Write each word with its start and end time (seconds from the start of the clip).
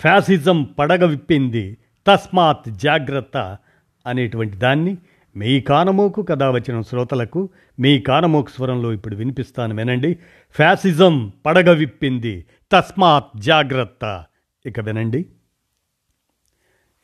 Fascism 0.00 0.62
పడగ 0.62 1.06
విప్పింది 1.06 1.78
తస్మాత్ 2.06 2.70
జాగ్రత్త 2.70 3.58
అనేటువంటి 4.06 4.56
దాన్ని 4.56 4.96
మీ 5.36 5.60
కానమోకు 5.60 6.22
కథ 6.22 6.42
వచ్చిన 6.42 6.80
శ్రోతలకు 6.80 7.48
మీ 7.80 8.00
కానమోకు 8.00 8.50
స్వరంలో 8.50 8.92
ఇప్పుడు 8.92 9.16
వినిపిస్తాను 9.16 9.74
వినండి. 9.74 10.18
ఫ్యాసిజం 10.50 11.32
పడగ 11.46 11.72
విప్పింది 11.72 12.44
తస్మాత్ 12.72 13.40
జాగ్రత్త. 13.40 14.24
ఇక 14.66 14.80
వినండి. 14.80 15.26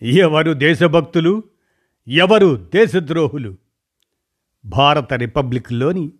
ఎవరు 0.03 0.53
దేశభక్తులు? 0.53 1.43
ఎవరు 2.09 2.69
దేశద్రోహులు? 2.75 3.57
భారత 4.65 5.13
రిపబ్లిక్లోని 5.13 6.13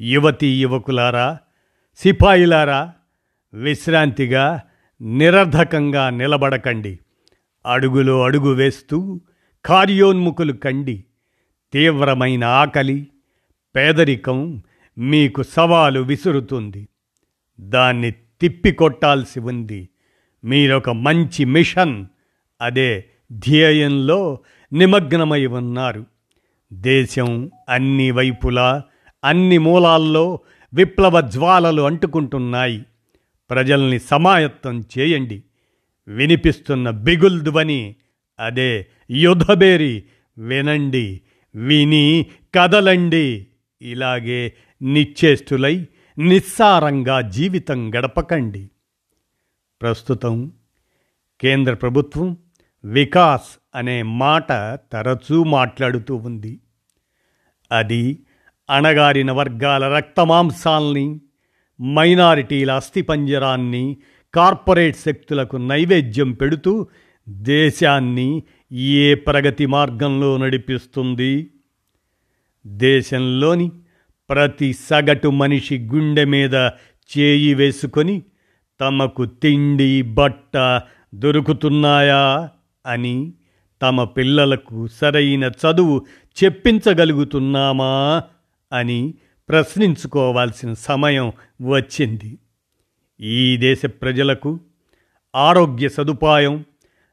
యువతీ 0.00 0.62
యువకులారా 0.62 1.38
సిపాయిలారా 1.96 2.92
విశ్రాంతిగా 3.54 4.62
నిరర్ధకంగా 5.02 6.10
నిలబడకండి. 6.10 6.98
అడుగులో 7.66 8.22
అడుగు 8.22 8.54
వేస్తూ 8.54 9.20
కార్యోన్ముఖులు 9.64 10.52
కండి. 10.52 11.04
తీవ్రమైన 11.72 12.44
ఆకలి 12.44 13.06
పేదరికం 13.76 14.62
మీకు 14.98 15.42
సవాలు 15.42 16.00
విసురుతుంది. 16.00 16.88
దాన్ని 17.60 18.10
తిప్పికొట్టాల్సి 18.10 19.40
ఉంది. 19.40 19.88
మీరొక 20.44 20.90
మంచి 20.90 21.44
మిషన్. 21.44 22.06
అదే 22.60 23.04
ధ్యేయంలో 23.32 24.38
నిమగ్నమై 24.72 25.46
ఉన్నారు. 25.46 26.06
దేశం 26.72 27.50
అన్ని 27.68 28.10
వైపులా 28.10 28.82
అన్ని 29.24 29.58
మూలాల్లో 29.58 30.38
విప్లవ 30.74 31.20
జ్వాలలు 31.20 31.82
అంటుకుంటున్నాయి. 31.82 32.84
ప్రజల్ని 33.50 33.98
సమాయత్తం 33.98 34.84
చేయండి. 34.98 35.42
వినిపిస్తున్న 36.08 36.90
బిగుల్ 36.90 37.40
ధ్వని 37.40 37.96
అదే 38.40 38.86
యుధబేరి 39.10 40.04
వినండి 40.38 41.20
విని 41.54 42.26
కదలండి. 42.54 43.46
ఇలాగే 43.82 44.52
నిశ్చేష్టులై 44.82 45.86
నిస్సారంగా 46.18 47.20
జీవితం 47.20 47.94
గడపకండి. 47.94 48.70
ప్రస్తుతం 49.82 50.52
కేంద్ర 51.40 51.74
ప్రభుత్వం 51.74 52.36
వికాస్ 52.84 53.58
అనే 53.74 54.02
మాట 54.02 54.48
తరచూ 54.92 55.44
మాట్లాడుతూ 55.44 56.16
ఉంది. 56.16 56.60
అది 57.72 58.18
అణగారిన 58.70 59.32
వర్గాల 59.32 59.96
రక్తమాంసాల్ని 59.96 61.20
మైనారిటీల 61.82 62.70
అస్థిపంజరాన్ని 62.70 63.96
కార్పొరేట్ 64.34 64.96
శక్తులకు 64.96 65.56
నైవేద్యం 65.56 66.32
పెడుతూ 66.32 66.86
దేశాన్ని 67.28 68.42
ఏ 68.72 69.14
ప్రగతి 69.14 69.66
మార్గంలో 69.66 70.36
నడిపిస్తుంది? 70.36 71.50
దేశంలోని 72.66 73.72
ప్రతి 74.30 74.72
సగటు 74.72 75.28
మనిషి 75.28 75.78
గుండె 75.78 76.24
మీద 76.24 76.54
చేయి 77.18 77.54
వేసుకొని 77.54 78.22
తమకు 78.80 79.24
తిండి 79.24 80.02
బట్ట 80.02 80.80
దొరుకుతున్నాయా 81.14 82.50
అని 82.86 83.32
తమ 83.82 84.04
పిల్లలకు 84.04 84.86
సరైన 84.86 85.44
చదువు 85.44 86.06
చెప్పించగలుగుతున్నామా 86.44 88.22
అని 88.72 89.14
ప్రశ్నించుకోవాల్సిన 89.48 90.72
సమయం 90.72 91.32
వచ్చింది. 91.62 92.38
ఈ 93.20 93.56
దేశ 93.56 93.86
ప్రజలకు 93.86 94.60
ఆరోగ్య 95.34 95.88
సదుపాయం 95.88 96.64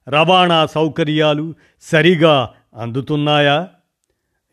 రవాణా 0.10 0.66
సౌకర్యాలు 0.66 1.56
సరిగా 1.82 2.54
అందుతున్నాయా? 2.76 3.68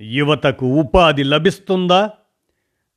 యువతకు 0.00 0.66
ఉపాధి 0.66 1.22
లభిస్తుందా? 1.22 2.10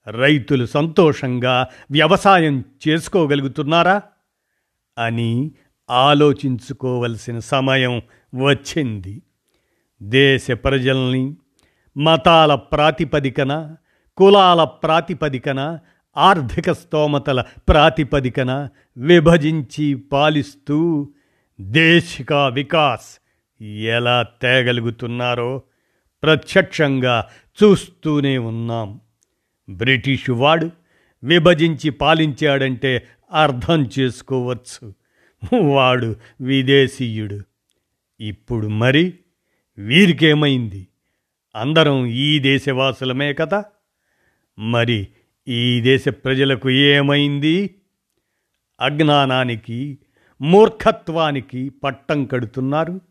రైతులు 0.08 0.66
సంతోషంగా 0.66 1.68
వ్యవసాయం 1.92 2.66
చేసుకోగలుగుతున్నారా? 2.88 4.02
అని 4.98 5.52
ఆలోచించుకోవలసిన 5.90 7.40
సమయం 7.40 8.02
వచ్చింది. 8.36 9.22
దేశ 10.04 10.52
ప్రజల్ని 10.52 11.36
మతాల 11.98 12.56
ప్రాతిపదికన 12.56 13.76
కులాల 14.18 14.64
ప్రాతిపదికన 14.64 15.80
ఆర్థిక 16.18 16.72
స్తోమతల 16.72 17.44
ప్రాతిపదికన 17.70 18.70
విభజించి 18.98 19.96
పాలిస్తూ 19.96 21.10
దేశిక 21.62 22.34
వికాస్ 22.34 23.22
ఎలా 23.64 24.26
తేగలుగుతున్నారో 24.42 25.64
ప్రత్యక్షంగా 26.24 27.26
చూస్తూనే 27.64 28.38
ఉన్నాం. 28.38 29.00
బ్రిటిషు 29.70 30.32
వాడు 30.32 30.70
విభజించి 31.24 31.90
పాలించాడంటే 31.90 33.08
అర్థం 33.32 33.90
చేసుకోవచ్చు. 34.00 34.94
వాడు 35.74 36.16
విదేశీయుడు. 36.42 37.40
ఇప్పుడు 38.22 38.68
మరి 38.68 39.14
వీరికేమైంది? 39.78 40.88
అందరం 41.56 42.06
ఈ 42.06 42.40
దేశవాసులమే 42.40 43.34
కదా? 43.34 43.64
మరి 44.60 45.08
ఈ 45.48 45.82
దేశ 45.82 46.10
ప్రజలకు 46.10 46.70
ఏమైంది? 46.70 47.76
అజ్ఞానానికి 48.82 49.98
మూర్ఖత్వానికి 50.42 51.70
పట్టం 51.70 52.26
కడుతున్నారు. 52.26 53.02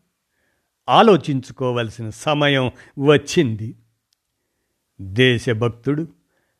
ఆలోచించుకోవలసిన 0.89 2.09
సమయం 2.09 2.71
వచ్చింది. 2.99 3.75
దేశభక్తుడు 5.01 6.07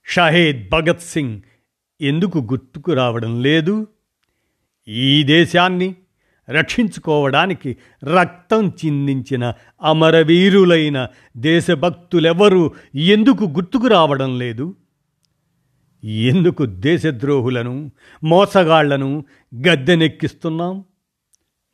షహీద్ 0.06 0.70
భగత్ 0.70 1.02
సింగ్ 1.02 1.42
ఎందుకు 2.02 2.38
గుర్తుకు 2.40 2.94
రావడం 2.94 3.42
లేదు? 3.42 3.88
ఈ 4.88 5.24
దేశాన్ని 5.24 5.96
రక్షించుకోవడానికి 6.52 7.78
రక్తం 8.04 8.72
చిందించిన 8.86 9.54
అమరవీరులైన 9.84 11.08
దేశభక్తులెవరూ 11.38 12.72
ఎందుకు 12.96 13.44
గుర్తుకు 13.44 13.88
రావడం 13.88 14.40
లేదు? 14.40 14.76
ఎందుకు 16.04 16.66
దేశద్రోహులను 16.66 17.92
మోసగాళ్ళను 18.24 19.26
గద్దెనెక్కిస్తున్నాం? 19.68 20.84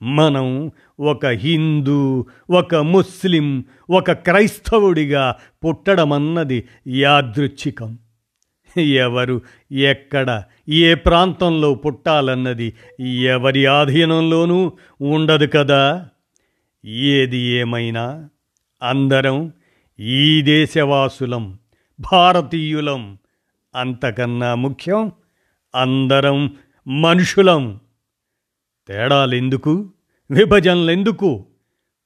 మనం 0.01 0.71
ఒక 0.99 1.25
హిందూ 1.25 2.25
ఒక 2.49 2.75
ముస్లిం 2.75 3.65
ఒక 3.89 4.11
క్రైస్తవుడిగా 4.11 5.35
పుట్టడమన్నది 5.65 6.63
యాదృచ్ఛికం. 6.87 7.97
ఎవరు 8.77 9.41
ఎక్కడ 9.71 10.43
ఏ 10.69 10.93
ప్రాంతంలో 10.93 11.75
పుట్టాలన్నది 11.75 12.73
ఎవరి 12.99 13.65
ఆధీనంలోనూ 13.65 14.71
ఉండదు 15.01 15.49
కదా. 15.55 16.09
ఏది 16.85 17.37
ఏమైనా? 17.37 18.29
అందరం 18.83 19.53
ఈ 19.99 20.41
దేశవాసులం 20.41 21.59
భారతీయులం. 21.99 23.17
అంతకన్నా 23.75 24.55
ముఖ్యం 24.55 25.11
అందరం 25.75 26.55
మనుషులం. 26.87 27.79
తేడాలెందుకు? 28.87 29.89
విభజనలెందుకు? 30.31 31.45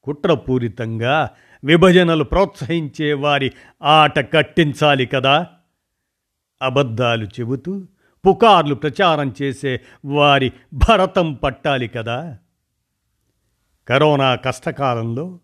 కుట్రపూరితంగా 0.04 1.30
విభజనలు 1.64 2.24
ప్రోత్సహించే 2.24 3.14
వారి 3.14 3.52
ఆట 3.84 4.34
కట్టించాలి 4.34 5.06
కదా. 5.06 5.48
అబద్ధాలు 6.62 7.26
చెబుతూ 7.26 7.84
పుకార్లు 8.28 8.76
ప్రచారం 8.76 9.34
చేసే 9.42 9.80
వారి 10.06 10.52
భరతం 10.74 11.34
పట్టాలి 11.34 11.88
కదా. 11.88 12.38
కరోనా 13.88 14.36
కష్టకాలంలో 14.36 15.40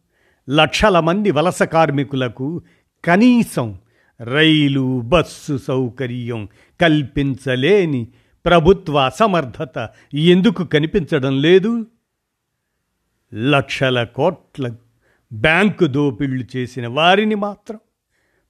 లక్షల 0.49 0.99
మంది 0.99 1.31
వలస 1.31 1.63
కార్మికులకు 1.63 2.61
కనీసం 3.05 3.79
రైలు 4.23 5.01
బస్సు 5.01 5.57
సౌకర్యం 5.57 6.47
కల్పించలేని 6.81 8.07
ప్రభుత్వ 8.45 8.97
అసమర్థత 8.97 9.89
ఎందుకు 10.13 10.63
కనిపించడం 10.63 11.41
లేదు? 11.41 11.85
లక్షల 13.33 14.03
కోట్ల 14.03 14.75
బ్యాంకు 15.33 15.85
దోపిళ్ళు 15.85 16.45
చేసిన 16.57 16.87
వారిని 16.87 17.35
మాత్రం 17.35 17.79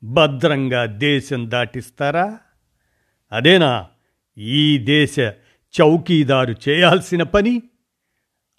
భద్రంగా 0.04 0.86
దేశం 0.86 1.52
దాటిస్తారా? 1.52 2.40
అదేనా? 3.32 3.88
ఈ 4.38 4.78
దేశ 4.78 5.20
చౌకీదారు 5.82 6.56
చేయాల్సిన 6.70 7.24
పని? 7.24 7.62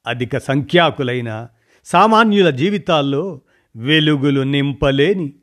అధిక 0.07 0.39
సంఖ్యాకులైన 0.39 1.49
సామాన్యుల 1.85 2.51
జీవితాల్లో 2.51 3.41
వెలుగులు 3.77 4.41
నింపలేని 4.41 5.35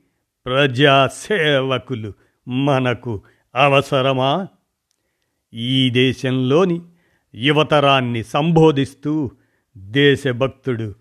ప్రజాసేవకులు 0.46 2.14
మనకు 2.48 3.24
అవసరమా? 3.56 4.48
ఈ 5.54 5.90
దేశంలోని 5.90 6.82
యువతరాన్ని 7.36 8.24
సంబోధిస్తూ 8.24 9.32
దేశభక్తుడు 9.78 10.96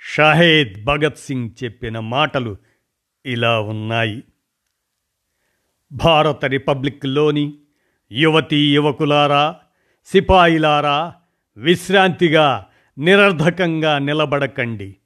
షహేద్ 0.00 0.84
భగత్ 0.84 1.18
సింగ్ 1.18 1.64
చెప్పిన 1.64 1.98
మాటలు 1.98 2.56
ఇలా 3.26 3.60
ఉన్నాయి. 3.60 4.22
భారత 5.92 6.44
రిపబ్లిక్లోని 6.44 7.58
యువతీ 8.12 8.74
యువకులారా 8.74 9.56
సిపాయిలారా 10.06 11.14
విశ్రాంతిగా 11.56 12.66
నిరర్ధకంగా 12.98 13.98
నిలబడకండి. 13.98 14.96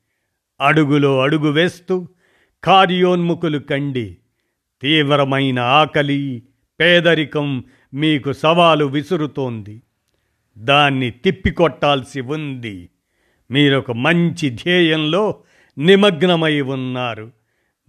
అడుగులో 0.61 1.21
అడుగు 1.21 1.51
వేస్తూ 1.51 2.09
కార్యోన్ముఖులు 2.65 3.59
కండి. 3.59 4.17
తీవ్రమైన 4.83 5.59
ఆకలి 5.59 6.43
పేదరికం 6.81 7.65
మీకు 7.95 8.33
సవాలు 8.33 8.85
విసురుతోంది. 8.85 9.83
దాన్ని 10.59 11.11
తిప్పికొట్టాల్సి 11.11 12.21
ఉంది. 12.21 12.89
మీరొక 13.51 13.93
మంచి 13.93 14.51
ధ్యేయంలో 14.51 15.35
నిమగ్నమై 15.79 16.61
ఉన్నారు. 16.61 17.33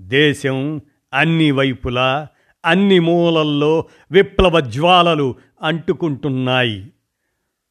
దేశం 0.02 0.82
అన్ని 1.14 1.52
వైపులా 1.52 2.28
అన్ని 2.66 3.00
మూలల్లో 3.00 3.90
విప్లవ 4.12 4.60
జ్వాలలు 4.60 5.36
అంటుకుంటున్నాయి. 5.62 6.92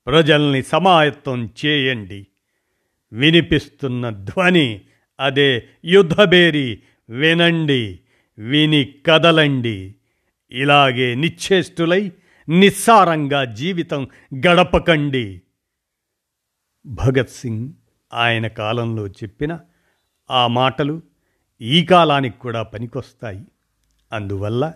ప్రజల్ని 0.06 0.62
సమాయత్తం 0.62 1.50
చేయండి. 1.67 2.27
వినిపిస్తున్న 3.12 4.11
ధ్వని 4.11 4.81
అదే 5.21 5.69
యుద్ధబేరి 5.85 6.83
వినండి 7.11 8.00
విని 8.39 8.94
కదలండి. 9.06 9.94
ఇలాగే 10.50 11.15
నిశ్చేష్టులై 11.15 12.12
నిస్సారంగా 12.49 13.44
జీవితం 13.44 14.09
గడపకండి. 14.35 15.43
భగత్ 16.87 17.31
సింగ్ 17.31 17.73
ఆయన 18.15 18.47
కాలంలో 18.47 19.06
చెప్పిన 19.06 19.61
ఆ 20.31 20.47
మాటలు 20.47 21.03
ఈ 21.61 21.85
కాలానికి 21.85 22.39
కూడా 22.39 22.62
పనికొస్తాయి. 22.62 23.44
అందువల్ల 24.12 24.73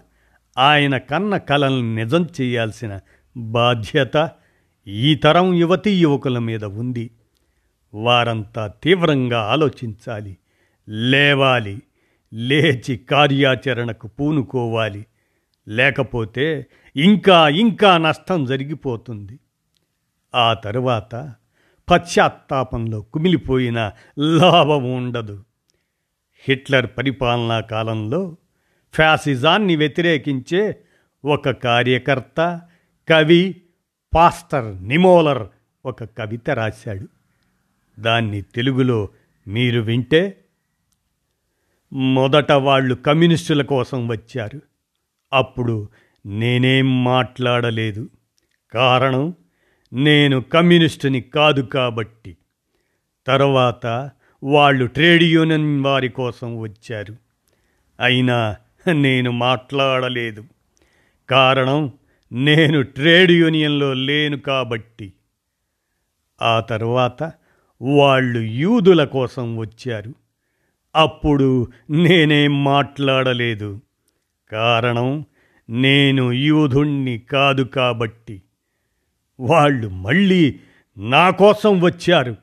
ఆయన 0.58 0.98
కన్న 0.98 1.36
కలల్ని 1.36 2.04
నిజం 2.04 2.28
చేయాల్సిన 2.40 3.00
బాధ్యత 3.36 4.30
ఈ 4.88 5.14
తరం 5.14 5.54
యువతీ 5.54 6.00
యువకుల 6.00 6.38
మీద 6.38 6.64
ఉంది. 6.64 7.10
వారంతా 7.94 8.66
తీవ్రంగా 8.66 9.40
ఆలోచించాలి 9.40 10.36
లేవాలి 10.88 11.82
లేచి 12.34 12.96
కార్యాచరణకు 12.96 14.06
పూనుకోవాలి. 14.06 15.06
లేకపోతే 15.68 16.66
ఇంకా 16.96 17.48
ఇంకా 17.48 17.98
నష్టం 17.98 18.44
జరిగిపోతుంది. 18.44 19.40
ఆ 20.34 20.54
తరువాత 20.54 21.34
పశ్చాత్తాపంలో 21.90 23.00
కుమిలిపోయిన 23.00 23.92
లాభం 24.18 24.94
ఉండదు. 24.94 25.44
హిట్లర్ 26.48 26.86
పరిపాలనా 26.98 27.60
కాలంలో 27.60 28.36
ఫ్యాసిజాన్ని 28.96 29.76
వ్యతిరేకించే 29.76 30.80
ఒక 31.24 31.50
కార్యకర్త 31.50 32.60
కవి 33.08 33.62
పాస్టర్ 34.14 34.88
నిమోలర్ 34.88 35.48
ఒక 35.86 36.04
కవిత 36.04 36.50
రాశాడు. 36.50 37.08
దాన్ని 38.00 38.42
తెలుగులో 38.42 39.08
మీరు 39.48 39.80
వింటే 39.80 40.44
మొదట 41.92 42.52
వాళ్ళు 42.52 42.94
కమ్యూనిస్టుల 42.94 43.62
కోసం 43.62 44.08
వచ్చారు. 44.08 44.60
అప్పుడు 45.32 45.88
నేనేం 46.26 47.04
మాట్లాడలేదు. 47.04 48.10
కారణం 48.74 49.34
నేను 49.92 50.40
కమ్యూనిస్టుని 50.40 51.20
కాదు 51.20 51.60
కాబట్టి. 51.60 52.36
తర్వాత 53.26 54.10
వాళ్ళు 54.42 54.86
ట్రేడ్ 54.86 55.22
యూనియన్ 55.22 55.84
వారి 55.84 56.08
కోసం 56.08 56.58
వచ్చారు. 56.58 57.16
అయినా 58.00 58.56
నేను 58.92 59.30
మాట్లాడలేదు. 59.30 60.44
కారణం 61.30 61.92
నేను 62.32 62.82
ట్రేడ్ 62.82 63.32
యూనియన్లో 63.32 63.92
లేను 63.92 64.38
కాబట్టి. 64.38 65.12
ఆ 66.42 66.60
తర్వాత 66.60 67.22
వాళ్ళు 67.82 68.40
యూదుల 68.40 69.04
కోసం 69.04 69.56
వచ్చారు. 69.56 70.14
అప్పుడు 70.96 71.68
నేనేం 71.90 72.64
మాట్లాడలేదు. 72.64 73.80
కారణం 74.52 75.24
నేను 75.70 76.32
యూధుణ్ణి 76.32 77.18
కాదు 77.18 77.62
కాబట్టి. 77.62 78.42
వాళ్ళు 79.40 79.88
మళ్ళీ 79.88 80.60
నా 80.98 81.30
కోసం 81.30 81.80
వచ్చారు. 81.80 82.36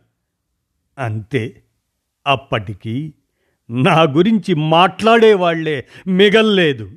అంతే. 1.00 1.64
అప్పటికి 2.28 3.14
నా 3.70 4.02
గురించి 4.02 4.54
మాట్లాడేవాళ్ళే 4.54 5.88
మిగల్లేదు. 6.08 6.92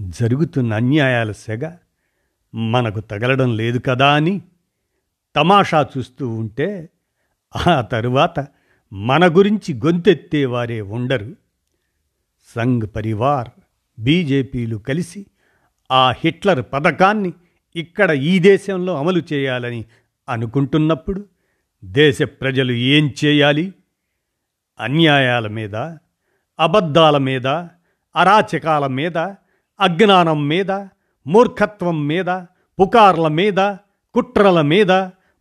జరుగుతున్న 0.00 0.74
అన్యాయాల 0.74 1.32
సెగ 1.32 1.76
మనకు 2.54 3.00
తగలడం 3.00 3.56
లేదు 3.56 3.78
కదా 3.78 4.14
అని 4.14 4.42
తమాషా 5.36 5.86
చూస్తూ 5.98 6.28
ఉంటే 6.28 6.88
ఆ 7.66 7.80
తరువాత 7.80 8.46
మన 8.92 9.26
గురించి 9.26 9.74
గొంతెత్తేవారే 9.74 10.80
ఉండరు. 10.80 11.36
సంఘ్ 12.54 12.96
పరివార్ 12.96 13.48
బీజేపీలు 13.98 14.76
కలిసి 14.76 15.26
ఆ 15.92 16.10
హిట్లర్ 16.10 16.64
పథకాన్ని 16.72 17.32
ఇక్కడ 17.76 18.10
ఈ 18.10 18.38
దేశంలో 18.38 18.98
అమలు 18.98 19.22
చేయాలని 19.32 19.84
అనుకుంటున్నప్పుడు 20.28 21.26
దేశ 21.84 22.22
ప్రజలు 22.22 22.72
ఏం 22.72 23.14
చేయాలి? 23.24 23.72
అన్యాయాల 24.82 25.46
మీద 25.46 25.76
అబద్ధాల 26.60 27.16
మీద 27.18 27.46
అరాచకాల 28.16 28.86
మీద 28.86 29.18
అజ్ఞానం 29.80 30.48
మీద 30.48 30.70
మూర్ఖత్వం 31.26 32.06
మీద 32.06 32.26
పుకార్ల 32.80 33.28
మీద 33.28 33.60
కుట్రల 34.14 34.60
మీద 34.60 34.90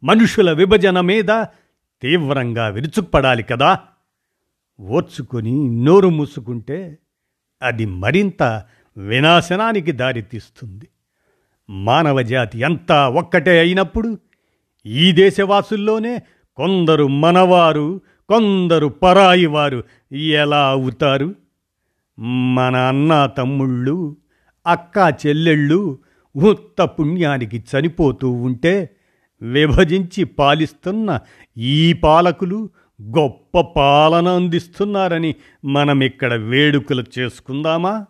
మనుషుల 0.04 0.52
విభజన 0.52 1.00
మీద 1.00 1.46
తీవ్రంగా 2.02 2.68
విరుచుకుపడాలి 2.68 3.44
కదా. 3.44 3.80
ఓర్చుకొని 4.82 5.84
నోరు 5.86 6.10
మూసుకుంటే 6.10 6.98
అది 7.62 7.86
మరింత 7.86 8.64
వినాశనానికి 8.98 9.92
దారితీస్తుంది. 9.92 10.88
మానవజాతి 11.70 12.64
అంతా 12.64 13.10
ఒక్కటే 13.10 13.60
అయినప్పుడు 13.60 14.18
ఈ 14.86 15.12
దేశవాసుల్లోనే 15.12 16.22
కొందరు 16.56 17.08
మనవారు 17.08 18.02
కొందరు 18.30 18.88
పరాయి 18.88 19.46
వారు 19.46 19.84
ఎలా 20.14 20.70
అవుతారు? 20.70 21.36
మన 22.54 22.76
అన్న 22.76 23.26
తమ్ముళ్ళు 23.38 24.18
అక్క 24.68 25.18
చెల్లెళ్ళు 25.28 26.00
ఉత్త 26.36 26.82
పుణ్యానికి 26.82 27.64
చనిపోతూ 27.72 28.32
ఉంటే 28.32 28.90
విభజించి 29.42 30.24
పాలిస్తున్న 30.24 31.20
ఈ 31.58 31.94
పాలకులు 31.94 32.70
గొప్ప 33.02 33.60
పాలన 33.60 34.28
అందిస్తున్నారని 34.28 35.36
మనం 35.66 36.04
ఇక్కడ 36.04 36.34
వేడుకలు 36.34 37.04
చేసుకుందామా? 37.20 38.06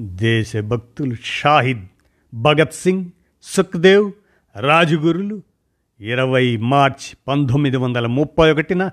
దేశభక్తులు 0.00 1.16
షాహిద్ 1.24 1.86
భగత్ 2.34 2.72
సింగ్ 2.72 3.04
సుఖ్దేవ్ 3.42 4.12
రాజగురులు 4.56 5.42
ఇరవై 6.00 6.56
మార్చ్ 6.56 7.16
పంతొమ్మిది 7.28 7.76
వందల 7.76 8.06
ముప్పై 8.06 8.52
ఒకటిన 8.52 8.90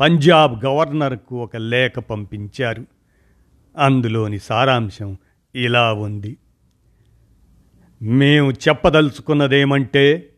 పంజాబ్ 0.00 0.64
గవర్నర్కు 0.64 1.42
ఒక 1.42 1.56
లేఖ 1.56 1.98
పంపించారు. 1.98 2.84
అందులోని 3.78 4.38
సారాంశం 4.38 5.16
ఇలా 5.54 5.92
ఉంది. 5.92 6.36
మేము 8.02 8.50
చెప్పదలుచుకున్నదేమంటే 8.50 10.30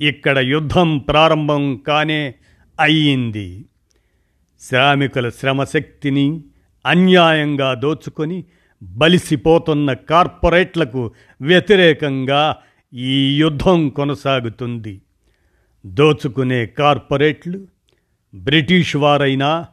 ఇక్కడ 0.00 0.38
యుద్ధం 0.38 0.98
ప్రారంభం 0.98 1.76
కానే 1.76 2.34
అయ్యింది. 2.80 3.64
శ్రామికుల 4.60 5.28
శ్రమశక్తిని 5.28 6.40
అన్యాయంగా 6.86 7.74
దోచుకొని 7.74 8.44
బలిసిపోతున్న 8.82 9.92
కార్పొరేట్లకు 9.92 11.12
వ్యతిరేకంగా 11.40 12.56
ఈ 12.94 13.38
యుద్ధం 13.38 13.88
కొనసాగుతుంది. 13.88 15.00
దోచుకునే 15.86 16.66
కార్పొరేట్లు 16.66 17.66
బ్రిటిష్ 18.34 18.96
వారైనా 18.96 19.66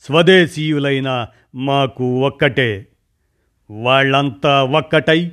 స్వదేశీయులైనా 0.00 1.28
మాకు 1.54 2.26
ఒక్కటే. 2.26 2.86
వాళ్ళంతా 3.70 4.62
ఒక్కటై 4.62 5.32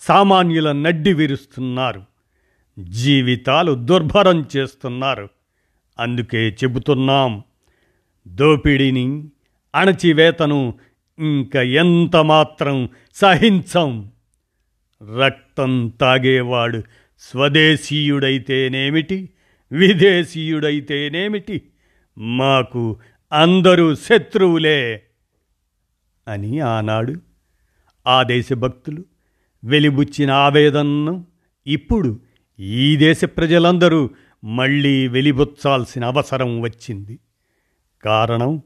సామాన్యుల 0.00 0.72
నడ్డి 0.72 1.12
విరుస్తున్నారు. 1.12 2.02
జీవితాలు 2.78 3.72
దుర్భరం 3.72 4.48
చేస్తున్నారు. 4.56 5.28
అందుకే 5.98 6.48
చెబుతున్నాం 6.48 7.42
దోపిడీని 8.28 9.24
అణచివేతను 9.74 10.74
ఇంక 11.18 11.56
ఎంత 11.56 12.16
మాత్రం 12.16 12.88
సహించం. 13.14 14.10
రక్తం 15.20 15.88
తాగేవాడు 15.88 16.82
స్వదేశీయుడైతేనేమిటి? 17.20 19.28
విదేశీయుడైతేనేమిటి? 19.74 21.62
మాకు 22.18 22.98
అందరూ 23.32 23.94
శత్రువులే 23.94 25.02
అని 26.28 26.60
ఆనాడు 26.60 27.14
ఆ 28.06 28.22
దేశభక్తులు 28.22 29.04
వెలిబుచ్చిన 29.64 30.30
ఆవేదనను 30.30 31.26
ఇప్పుడు 31.66 32.20
ఈ 32.60 32.96
దేశ 32.96 33.24
ప్రజలందరూ 33.24 34.10
మళ్ళీ 34.44 35.08
వెలిబుచ్చాల్సిన 35.08 36.04
అవసరం 36.04 36.60
వచ్చింది. 36.60 37.18
కారణం 38.04 38.62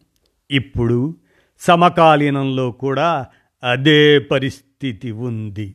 ఇప్పుడు 0.51 1.17
సమకాలీనంలో 1.59 2.71
కూడా 2.71 3.27
అదే 3.63 4.19
పరిస్థితి 4.19 5.11
ఉంది. 5.11 5.75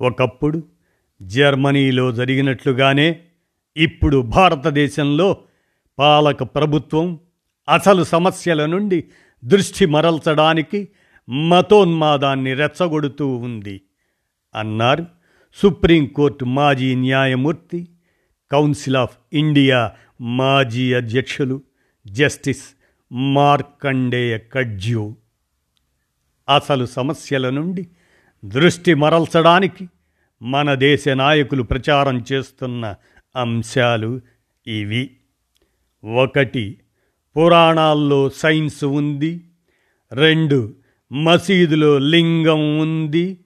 ఒకప్పుడు 0.00 0.62
జర్మనీలో 1.22 2.12
జరిగినట్లుగానే 2.12 3.20
ఇప్పుడు 3.76 4.22
భారతదేశంలో 4.22 5.36
పాలక 5.98 6.42
ప్రభుత్వం 6.42 7.18
అసలు 7.68 8.04
సమస్యల 8.04 8.66
నుండి 8.66 9.04
దృష్టి 9.44 9.86
మరల్చడానికి 9.86 10.88
మతోన్మాదాన్ని 11.48 12.54
రెచ్చగొడుతూ 12.54 13.36
ఉంది 13.36 13.80
అన్నారు 14.54 15.06
సుప్రీంకోర్టు 15.54 16.44
మాజీ 16.44 16.94
న్యాయమూర్తి 16.94 17.88
కౌన్సిల్ 18.52 18.96
ఆఫ్ 18.96 19.16
ఇండియా 19.32 19.92
మాజీ 20.20 20.94
అధ్యక్షులు 20.94 21.62
జస్టిస్ 22.06 22.62
మార్కండేయ 23.12 24.38
కడ్జ్యూ. 24.38 25.16
అసలు 26.54 26.86
సమస్యల 26.86 27.50
నుండి 27.50 27.88
దృష్టి 28.44 28.94
మరల్చడానికి 28.94 29.88
మన 30.42 30.74
దేశ 30.74 31.08
నాయకులు 31.08 31.62
ప్రచారం 31.62 32.24
చేస్తున్న 32.32 32.94
అంశాలు 33.36 34.20
ఇవి. 34.66 35.10
ఒకటి 36.04 36.78
పురాణాల్లో 37.36 38.30
సైన్స్ 38.30 38.84
ఉంది. 38.84 39.40
రెండు 40.12 40.74
మసీదులో 41.12 41.98
లింగం 41.98 42.78
ఉంది. 42.78 43.38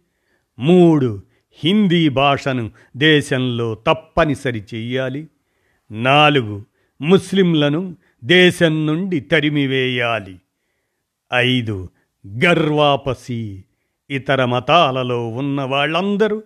మూడు 0.59 1.23
హిందీ 1.53 2.09
భాషను 2.09 2.71
దేశంలో 2.97 3.75
తప్పనిసరి 3.75 4.65
చెయ్యాలి. 4.75 5.29
నాలుగు 5.91 6.65
ముస్లింలను 7.01 7.97
దేశం 8.25 8.87
నుండి 8.87 9.21
తరిమివేయాలి. 9.21 10.37
ఐదు 11.35 11.89
గర్వాపసి 12.45 13.65
ఇతర 14.11 14.45
మతాలలో 14.45 15.29
ఉన్న 15.29 15.63
వాళ్ళందరూ 15.63 16.43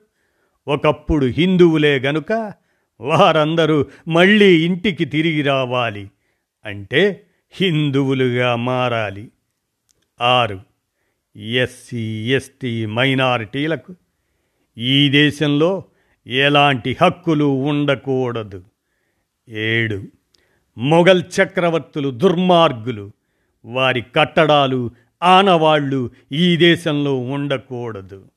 ఒకప్పుడు 0.68 1.26
హిందువులే 1.26 1.98
గనుక 1.98 2.52
వారందరూ 3.02 3.86
మళ్ళీ 4.08 4.64
ఇంటికి 4.64 5.04
తిరిగి 5.04 5.42
రావాలి. 5.42 6.10
అంటే 6.64 7.26
హిందువులుగా 7.52 8.56
మారాలి. 8.56 9.28
ఆరు. 10.20 10.60
ఎస్సీ 11.36 12.34
ఎస్టీ 12.34 12.86
మైనారిటీలకు 12.86 13.94
ఈ 14.78 15.08
దేశంలో 15.08 15.84
ఎలాంటి 16.26 16.96
హక్కులు 17.02 17.44
ఉండకూడదు. 17.44 18.64
ఏడు. 19.48 20.04
మొఘల్ 20.78 21.22
చక్రవర్తులు 21.42 22.10
దుర్మార్గులు. 22.10 23.10
వారి 23.64 24.02
కట్టడాలు 24.16 24.90
ఆనవాళ్ళు 25.22 26.10
ఈ 26.32 26.56
దేశంలో 26.56 27.18
ఉండకూడదు. 27.18 28.28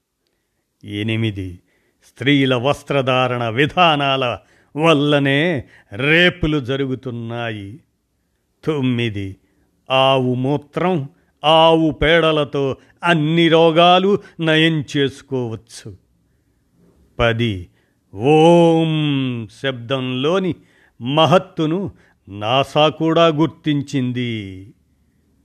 ఎనిమిది. 0.84 1.60
స్త్రీల 2.06 2.56
వస్త్రధారణ 2.56 3.50
విధానాల 3.50 4.38
వల్లనే 4.76 5.64
రేపులు 5.94 6.60
జరుగుతున్నాయి. 6.60 7.80
తొమ్మిది. 8.64 9.36
ఆవు 9.92 10.34
మూత్రం 10.34 11.10
ఆవు 11.44 11.92
పేడలతో 11.92 12.78
అన్ని 13.04 13.48
రోగాలు 13.48 14.20
నయం 14.40 14.84
చేసుకోవచ్చు. 14.98 15.98
పది. 17.20 17.68
ఓం 18.16 19.48
శబ్దంలోని 19.64 20.56
మహత్తును 21.02 21.92
నాసా 22.30 22.90
కూడా 22.90 23.28
గుర్తించింది. 23.28 24.74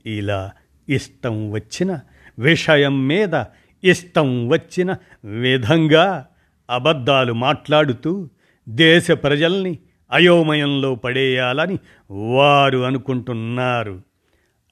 ఇలా 0.05 0.51
ఇష్టం 0.89 1.51
వచ్చిన 1.51 1.99
విషయం 2.39 3.07
మీద 3.07 3.43
ఇష్టం 3.83 4.49
వచ్చిన 4.49 4.95
విధంగా 5.25 6.25
అబద్ధాలు 6.69 7.33
మాట్లాడుతూ 7.33 8.29
దేశ 8.69 9.11
ప్రజల్ని 9.11 9.79
అయోమయంలో 10.11 10.95
పడేయాలని 10.95 11.79
వారు 12.11 12.77
అనుకుంటున్నారు. 12.77 14.01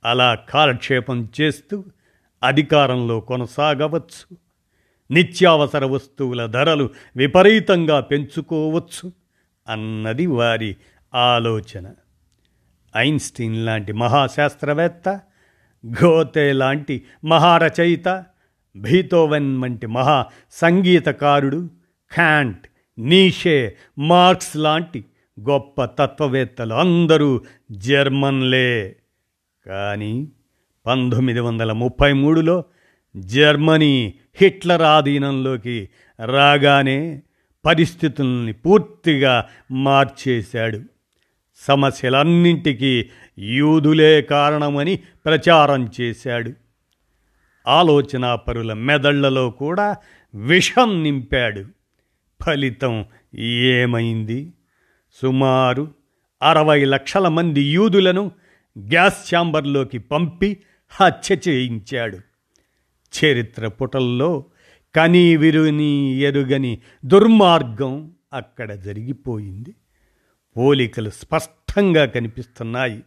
అలా 0.06 0.36
కాలక్షేపం 0.36 1.30
చేస్తూ 1.42 1.84
అధికారంలో 2.44 3.20
కొనసాగవచ్చు. 3.20 4.38
నిత్యావసర 5.12 5.86
వస్తువుల 5.86 6.46
ధరలు 6.46 6.90
విపరీతంగా 7.16 8.00
పెంచుకోవచ్చు 8.00 9.12
అన్నది 9.70 10.26
వారి 10.26 10.76
ఆలోచన. 11.16 11.92
ఐన్స్టీన్ 12.98 13.66
లాంటి 13.66 13.94
మహాశాస్త్రవేత్త 13.94 15.22
గోతే 16.04 16.54
లాంటి 16.54 17.04
మహారచయిత 17.26 18.24
భీతోవెన్ 18.76 19.62
వంటి 19.62 19.88
మహా 19.88 20.26
సంగీతకారుడు 20.52 21.70
ఖాంట్ 22.16 22.69
నీషే 23.00 23.76
మార్క్స్ 24.00 24.58
లాంటి 24.58 25.06
గొప్ప 25.50 25.86
తత్వవేత్తలు 25.86 26.74
అందరూ 26.74 27.42
జర్మన్లే. 27.72 28.96
కానీ 29.66 30.28
పంతొమ్మిది 30.86 31.40
వందల 31.40 31.72
ముప్పై 31.72 32.14
మూడులో 32.14 32.64
జర్మనీ 33.18 34.14
హిట్లర్ 34.36 34.82
ఆధీనంలోకి 34.82 35.90
రాగానే 36.26 37.22
పరిస్థితుల్ని 37.66 38.54
పూర్తిగా 38.54 39.46
మార్చేశాడు. 39.72 40.82
సమస్యలన్నింటికీ 41.58 43.10
యూదులే 43.40 44.22
కారణమని 44.22 44.96
ప్రచారం 44.96 45.92
చేశాడు. 46.02 46.52
ఆలోచనాపరుల 47.68 48.74
మెదళ్ళలో 48.74 49.50
కూడా 49.50 49.96
విషం 50.36 51.04
నింపాడు. 51.04 51.66
ఫలితం 52.44 53.06
ఏమైంది? 53.40 54.54
సుమారు 55.22 55.94
అరవై 56.42 56.86
లక్షల 56.86 57.28
మంది 57.28 57.62
యూదులను 57.62 58.32
గ్యాస్ 58.80 59.36
ఛాంబర్లోకి 59.36 59.98
పంపి 59.98 60.58
హత్య 60.90 61.38
చేయించాడు. 61.50 62.20
చరిత్ర 63.14 63.68
పుటల్లో 63.68 64.46
కనీ 64.96 65.36
విరుని 65.36 66.16
ఎరుగని 66.16 66.80
దుర్మార్గం 67.06 68.12
అక్కడ 68.34 68.74
జరిగిపోయింది. 68.74 69.76
పోలికలు 70.58 71.10
స్పష్టంగా 71.10 72.06
కనిపిస్తున్నాయి. 72.06 73.04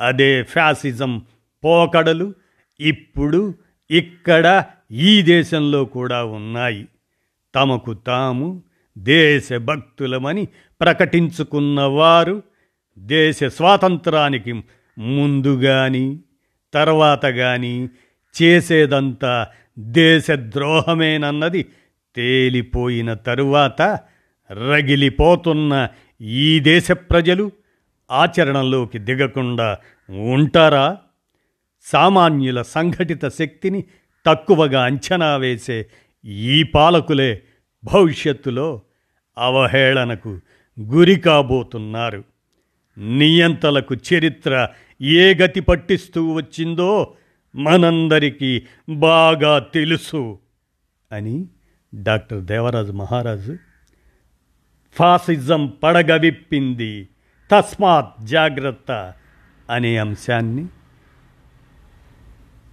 అదే 0.00 0.42
ఫ్యాసిజం 0.42 1.22
పోకడలు 1.64 2.34
ఇప్పుడు 2.80 3.54
ఇక్కడ 3.90 4.64
ఈ 4.92 5.22
దేశంలో 5.22 5.84
కూడా 5.84 6.24
ఉన్నాయి. 6.24 6.88
తమకు 7.54 7.94
తాము 7.94 8.62
దేశభక్తులమని 8.98 10.48
ప్రకటించుకున్నవారు 10.80 12.42
దేశ 12.98 13.44
స్వాతంత్రానికి 13.44 14.52
ముందు 14.98 15.60
గాని 15.60 16.20
తర్వాత 16.74 17.26
గాని 17.26 17.88
చేసేదంతా 18.42 19.46
దేశద్రోహమేనన్నది 19.78 21.66
తేలిపోయిన 22.16 23.14
తరువాత 23.14 23.82
రగిలిపోతున్న 24.52 25.88
ఈ 26.20 26.60
దేశ 26.60 26.92
ప్రజలు 26.92 27.50
ఆచరణలోకి 28.10 28.98
దిగకుండా 28.98 29.78
ఉంటారా? 30.08 30.98
సామాన్యుల 31.82 32.62
సంఘటిత 32.62 33.28
శక్తిని 33.28 33.84
తక్కువగా 34.26 34.84
అంచనా 34.84 35.36
వేసే 35.36 35.86
ఈ 36.24 36.62
పాలకులే 36.62 37.42
భవిష్యత్తులో 37.84 38.82
అవహేళనకు 39.38 40.40
గురి 40.80 41.20
కాబోతున్నారు. 41.20 42.24
నియంతలకు 42.98 43.94
చరిత్ర 43.94 44.68
ఏ 45.00 45.34
గతి 45.34 45.60
పట్టిస్తూ 45.60 46.32
వచ్చిందో 46.32 47.14
మనందరికీ 47.54 48.62
బాగా 48.88 49.58
తెలుసు 49.58 50.38
అని 51.12 51.46
డాక్టర్ 51.94 52.42
దేవరాజు 52.44 52.92
మహారాజు 52.92 53.56
ఫాసిజం 54.96 55.78
పడగ 55.82 56.16
విప్పింది 56.16 57.08
తస్మాత్ 57.50 58.24
జాగ్రత్త 58.24 59.12
అనే 59.70 59.96
అంశాన్ని 59.96 60.66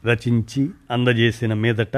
రచించి 0.06 0.70
అందజేసిన 0.92 1.54
మీదట 1.54 1.98